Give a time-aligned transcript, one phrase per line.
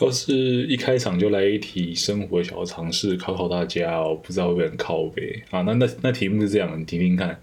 [0.00, 0.34] 要是
[0.66, 5.62] 一开场就来一题生活小常识考考大家哦，不知道会不会很靠背啊？
[5.62, 7.40] 那那那题目是这样，你听听看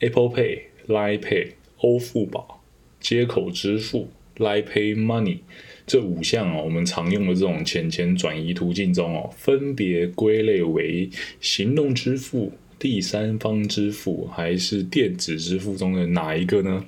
[0.00, 2.62] ：Apple Pay、Line Pay、欧付宝、
[3.00, 5.38] 接口支付、Line Pay Money
[5.86, 11.08] 这五项哦，我们常用的这种钱钱转移途径中哦，分别归类为
[11.40, 12.52] 行动支付。
[12.78, 16.84] 第三方支付还是电子支付中的哪一个呢？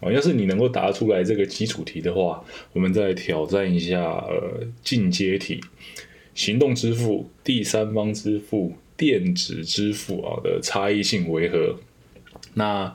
[0.00, 5.60] 哦，要是你能够答出来这个基础题的话，我们再挑战一下呃进阶题：
[6.34, 11.76] 行动支付、第三方支付、电子支付啊的差异性为何？
[12.54, 12.92] 那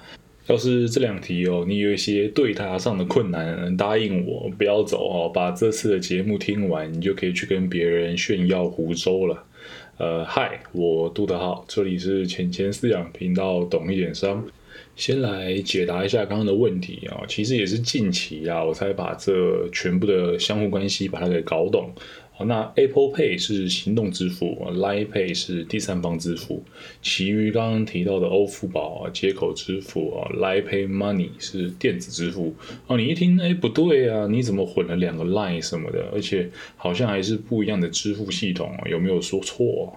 [0.48, 9.46] 要是这两题哦，你有一些对答上的困难，答应我不要走哦，把这次的节目听完，你就可以去跟别人炫耀湖州了。
[9.98, 14.44] 呃，嗨，我杜德浩，这里是浅浅饲养频道，懂一点商。
[14.96, 21.94] 先来解答一下刚刚的问题啊，其实也是近期啊，我才把这全部的相互关系把它给搞懂。
[22.36, 26.64] 好，那 Apple Pay 是行动支付，Line Pay 是第三方支付，
[27.00, 32.56] 其余刚刚提到的欧付宝啊、接口支付啊、Line Pay Money 是电子支付。
[32.88, 36.10] 哦，你一听，哎，不对啊，你怎么混了两个 Line 什么的？
[36.12, 39.96] 而且好像还是不一样的支付系统，有没有说错？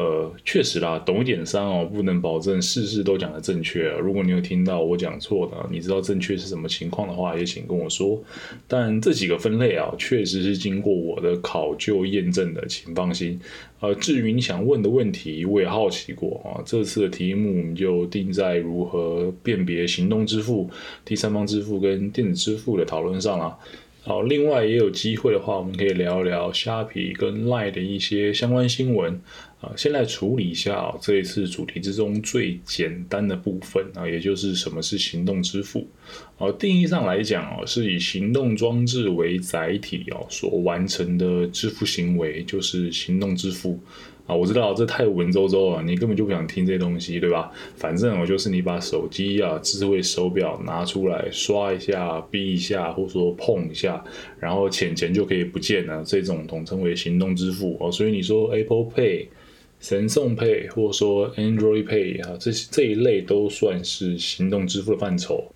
[0.00, 3.90] 呃，确实啦，懂一点三哦，不能保证事事都讲的正确。
[3.98, 8.18] 如果你有听到我讲错的，你知道正确是什么情况的话，也请跟我说。
[8.66, 13.38] 但这几个分类啊，确实是经过我的考究验证的，请放心。
[13.80, 16.64] 呃，至于你想问的问题，我也好奇过啊。
[16.64, 20.70] 这次的题目我们就定在如何辨别行动支付、
[21.04, 23.54] 第三方支付跟电子支付的讨论上了。
[24.02, 29.20] 好，另外也有机会的话，我们可以聊一聊虾皮跟 Line 的一些相关新闻。
[29.60, 35.86] 啊，先来处理一下这一次主题之中最简单的部分啊，也就是什么是行动支付。
[36.38, 43.78] 啊，定义上来讲哦，是以行动装置为载体哦所完成的支付行为，就是行动支付。
[44.26, 47.50] 啊，我知道这太文绉绉了，你根本就不想听这些东西，对吧？
[47.76, 54.02] 反正我就是你把手机啊，智慧手表拿出来刷一下、逼一下，或者说碰一下，
[54.38, 57.90] 然后钱钱就可以不见了，这种统称为行动支付哦。
[57.90, 59.26] 所以你说 Apple Pay、
[59.80, 65.50] 神送 Pay 或者说 Android Pay 啊，这这一类都算是行动支付的范畴。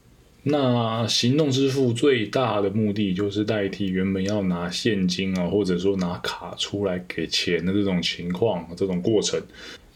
[0.46, 9.40] 那行动支付最大的目的就是代替原本要拿现金啊，或者说拿卡出来给钱的这种情况，这种过程。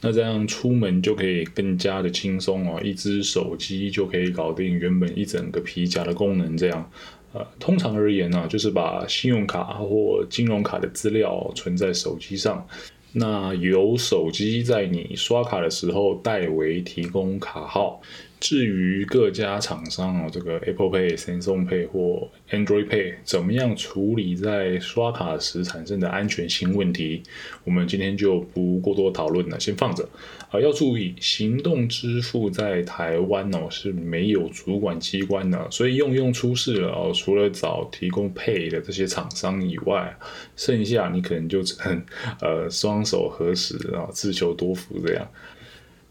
[0.00, 6.56] 那这样出门就可以更加的轻松哦，一只手机就可以搞定原本一整个皮夹的功能。
[6.56, 6.91] 这样，
[7.33, 12.66] 呃，通常而言呢，就是把信用卡或金融卡的资料存在手机上，
[13.12, 18.00] 那由手机在你刷卡的时候代为提供卡号。
[18.41, 27.22] 至于各家厂商啊，这个 Apple Pay、Samsung Pay 或 Android Pay 怎么样处理在刷卡时产生的安全性问题，
[27.65, 30.09] 我们今天就不过多讨论了，先放着。
[30.50, 40.16] 啊，要注意，行动支付在台湾哦是没有主管机关的，所以用用出事了哦，除了找提供 Pay 的这些厂商以外，
[40.56, 42.03] 剩下你可能就只能
[42.41, 45.28] 呃双手合十啊，自求多福这样。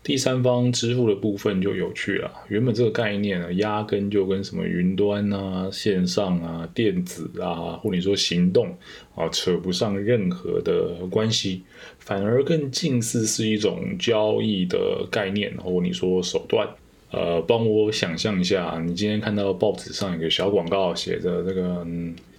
[0.08, 2.32] 第三方支付的部分就有趣了。
[2.48, 8.74] 原本这个概念呢，压根就跟什么云端啊、线上啊、电子啊，或者说行动
[9.16, 11.64] 啊，扯不上任何的关系，
[12.00, 16.66] 反而更近似是一种交易的概念，或你说手段。
[17.12, 21.86] 呃，帮我想象一下，你今天看到报纸上有个小广告，写着这个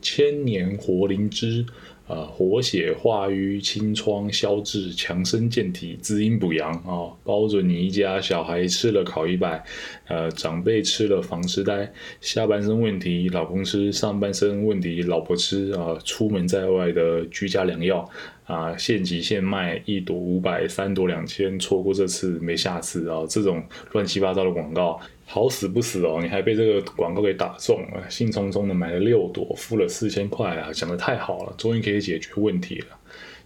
[0.01, 1.67] 千年活灵芝。
[2.09, 9.63] 呃，活血化瘀、清创消滞、强身健体、滋阴补阳啊，包准你一家小孩吃了考一百，
[10.07, 11.93] 呃，长辈吃了防痴呆，
[12.23, 18.09] 下半身问题老公吃，上半身问题老婆吃啊，出门在外的居家良药
[18.47, 24.99] 啊，现挤现卖，一朵五百，三朵两千，错过这次没下次啊，这种乱七八糟的广告。
[25.31, 32.87] 好死不死哦，你还被这个广告给打中了，兴冲冲的买了六朵，付了四千块啊，想的太好了，终于可以解决问题了。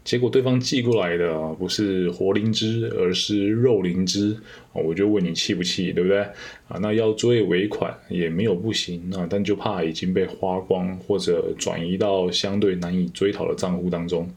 [0.04, 4.36] 结果对方寄过来的不是活灵芝，而是肉灵芝
[4.72, 6.20] 我就问你气不气，对不对
[6.68, 6.78] 啊？
[6.80, 14.28] 那要追尾款也没有不行啊，但就怕已经被花光或者转移到相对难以追讨的账户当中。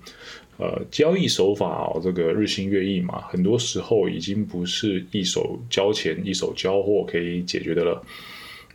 [0.58, 8.02] 呃，交易手法哦，这个日新月异嘛，很多时候已经不是一手交钱一手交货可以解决的了。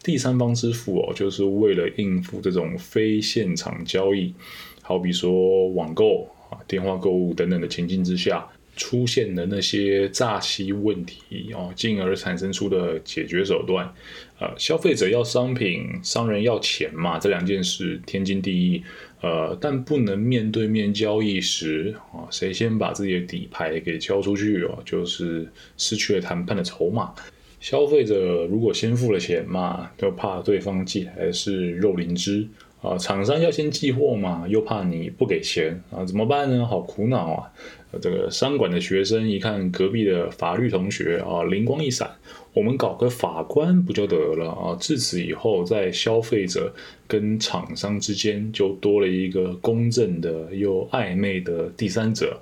[0.02, 4.34] 第三方支付哦，就是为了应付这种非现场交易，
[4.82, 8.46] 好比说网购啊、电话购物等等的情境之下，
[8.76, 13.93] 出现的那些诈欺问题哦，进而产生出的解决手段。
[14.38, 18.82] 呃，消费者要商品，商人要钱嘛，这两件事天经地义。
[19.20, 25.46] 呃，但不能面对面交易时啊，谁先把自己的底牌给交出去哦，就是
[25.76, 27.12] 失去了谈判的筹码。
[27.61, 32.49] 消费者如果先付了钱嘛，就怕对方寄来的是肉灵芝
[32.81, 36.64] 啊；厂商要先寄货嘛，又怕你不给钱啊，怎么办呢？
[36.64, 37.52] 好苦恼啊！
[38.00, 42.08] 这个商管的学生一看隔壁的法律同学啊，灵光一闪，
[42.52, 44.76] 我们搞个法官不就得了啊？
[44.78, 46.72] 自此以后，在消费者
[47.08, 52.40] 跟厂商之间就多了一个公正的又暧昧的第三者。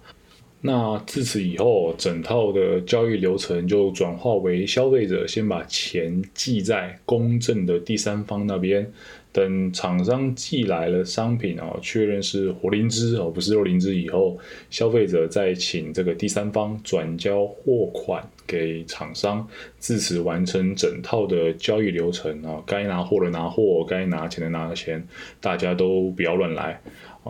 [0.61, 8.91] 那自此以后，整套的交易流程就转化为消费者先把钱寄在公正的第三方那边，
[9.33, 14.37] 等厂商寄来了商品哦，确认是活灵芝哦，不是肉灵芝以后，
[14.69, 19.47] 消费者再请这个第三方转交货款给厂商，
[19.79, 25.07] 自此完成整套的交易流程啊，该拿货的拿货，该拿钱的拿钱，
[25.41, 26.81] 大家都不要乱来。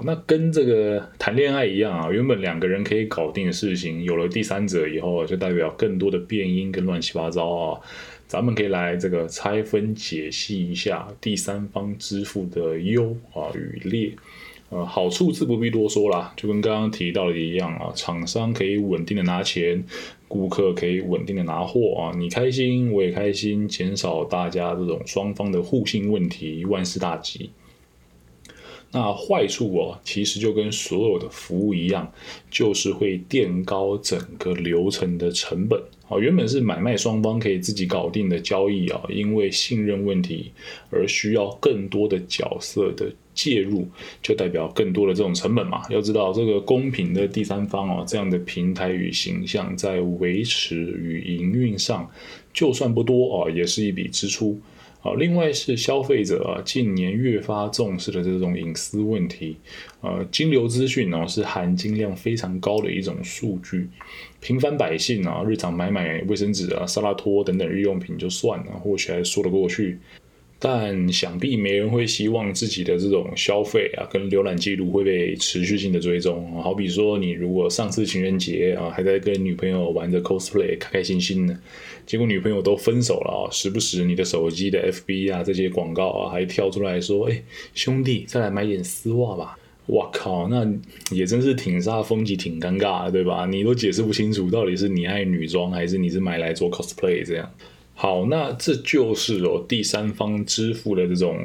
[0.05, 7.81] 那跟这个谈恋爱一样啊，原本两个人可以搞定的事情，有了第三者以后，就代表更多的变音跟乱七八糟啊。
[8.26, 14.12] 咱们可以来这个拆分解析一下第三方支付的优啊与劣。
[14.70, 19.82] 呃，好处自不必多说啦，就跟刚刚提到的一样啊，厂商可以稳定的拿钱，
[20.29, 27.50] 顾客可以稳定的拿货啊，你开心我也开心，减少大家这种双方的互信问题，万事大吉。
[28.90, 32.11] 那坏处哦，其实就跟所有的服务一样，
[32.50, 36.17] 就是会垫高整个流程的成本啊。
[36.19, 40.50] 原本是买卖双方可以自己搞定的交易啊，因为信任问题
[40.90, 43.87] 而需要更多的角色的介入，
[44.23, 45.82] 就代表更多的这种成本嘛。
[45.91, 52.11] 要知道，这个公平的第三方哦，这样的平台与形象在维持与营运上，
[52.55, 54.58] 就算不多啊，也是一笔支出。
[55.14, 59.56] 另外是消费者啊，近年越发重视的这种隐私问题。
[60.00, 63.88] 呃，金流资讯呢是含金量非常高的一种数据，
[64.40, 69.99] 平凡百姓啊，日常买买卫生纸啊、沙拉托等等日用品就算了，或许还说得过去。
[70.58, 76.60] 但想必没人会希望自己的这种消费啊，跟浏览记录会被持续性的追踪。
[76.60, 81.56] 好比说，你如果上次情人节啊，还在跟女朋友玩着 cosplay，开开心心的，
[82.05, 87.43] 结果女朋友都分手了啊，时不时你的手机的 FB 啊这些广告啊，还跳出来说，哎，
[87.75, 89.56] 兄弟，再来买点丝袜吧。
[89.87, 90.70] 哇靠，那
[91.10, 93.46] 也真是挺煞风景，挺尴尬的，对吧？
[93.46, 97.49] 你都解释不清楚，到底是你爱女装，还是你是买来做 cosplay 这样。
[98.00, 101.37] 好，那这就是有第三方支付的这种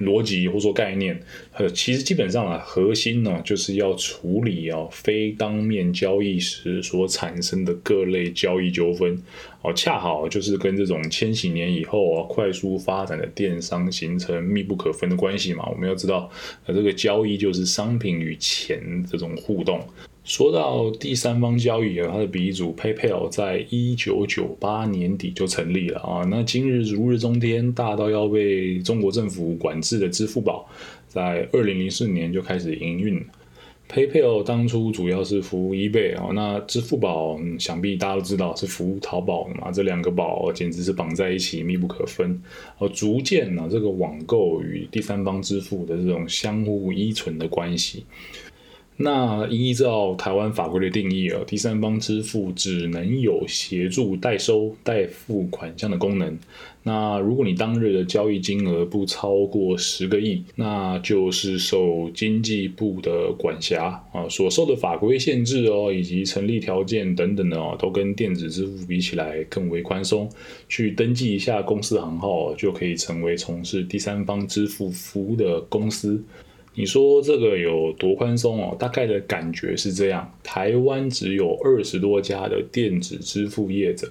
[0.00, 9.22] 逻辑或说概念，呃，其实基本上啊，核心呢就是要处理啊非当面交易时所产生的各类交易纠纷，
[9.64, 15.66] 哦，恰好就是跟这种千禧年以后啊快速发展的电商形成密不可分的关系嘛。
[15.70, 16.30] 我们要知道，
[16.66, 18.78] 呃，这个交易就是商品与钱
[19.10, 19.80] 这种互动。
[20.22, 26.22] 说到第三方交易啊，它的鼻祖 PayPal 在一九九八年底就成立了啊。
[26.30, 30.68] 那今日如日中天，大到要被中国政府管制的支付宝，
[31.08, 33.24] 在二零零四年就开始营运。
[33.88, 39.70] PayPal 当初主要是服务 eBay 哦，那支付宝想必大家都知道是服务淘宝的嘛。
[39.70, 42.42] 这两个宝简直是绑在一起，密不可分。
[42.78, 48.04] 哦，逐渐呢，这个网购与第三方支付的这种相互依存的关系。
[48.96, 56.38] 那依照台湾法规的定义啊，第三方支付只能有协助代收代付款项的功能。
[56.84, 70.30] 那如果你当日的交易金额不超过十个亿，那就是受经济部的管辖啊，所受的法规限制哦，以及成立条件等等的哦，都跟电子支付比起来更为宽松。
[70.68, 76.22] 去登记一下公司行号，就可以成为从事第三方支付服务的公司。
[76.74, 78.76] 你说这个有多宽松哦？
[78.78, 84.10] 大概的感觉是这样：台湾只有二十多家的电子支付业者，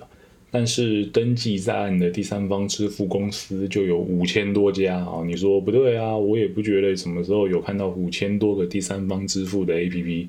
[0.49, 5.23] 但是登记在案的第三方支付公司就有五千多家啊！
[5.25, 6.15] 你说不对啊？
[6.15, 10.27] 我也不觉得什么时候有看到五千多个第三方支付的 APP。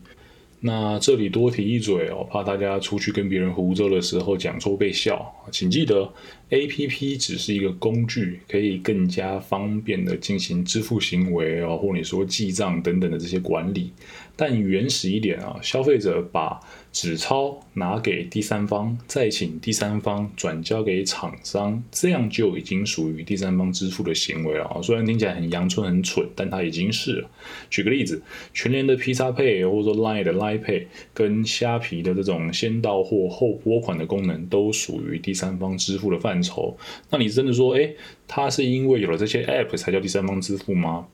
[0.66, 5.30] 那这里多提一嘴哦，怕大家出去跟别人胡诌的时候讲错被笑。
[5.52, 6.10] 请记得
[6.48, 13.92] ，A P P 只是一个工具，可以更加方便的进行支付行为哦，或你说记账等等的这些管理。
[14.36, 16.58] 但原始一点啊，消费者把
[16.94, 24.80] 纸钞拿给第三方，再请第三方转交给厂商，这样就已经属于第三方支付的行为了啊。
[24.80, 27.28] 虽然听起来很阳春很蠢，但它已经是了。
[27.68, 28.22] 举个例子，
[28.52, 36.78] 全联的 Pizza Pay 或者说 Line 的 Line Pay 跟虾皮的这种先到货后拨款的功能，都属于第三方支付的范畴。
[37.10, 37.92] 那你真的说，哎，
[38.28, 41.08] 它是因为有了这些 App 才叫第三方支付吗？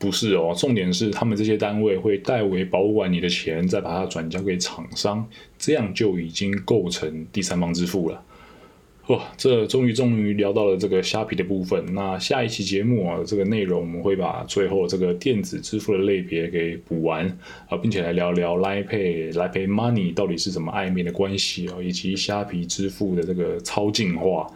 [0.00, 5.28] 不是哦，重点是他们这些单位会代为保管你的钱，再把它转交给厂商，
[5.58, 8.24] 这样就已经构成第三方支付了。
[9.06, 11.84] 哇，这终于终于聊到了这个虾皮的部分。
[11.94, 17.26] 那下一期节目啊，这个内容我们会把最后这个电子支付的类别给补完
[17.68, 24.46] 啊，并且来聊聊 Line Pay、来 Pay Money 到底是什么暧昧的关系啊，以及虾皮支付的这个超进化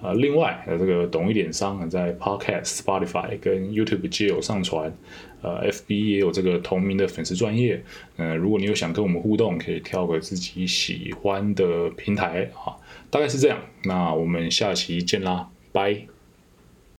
[0.00, 0.12] 啊。
[0.12, 4.96] 另外，呃，这个懂一点商在 Podcast、Spotify 跟 YouTube 皆有上传，
[5.42, 7.82] 呃，FB 也有这个同名的粉丝专业。
[8.18, 12.78] 嗯，如果你有想跟我们互动，可以挑个自己喜欢的平台啊。
[13.10, 16.13] 大概是这样，那那我们下期见啦，拜。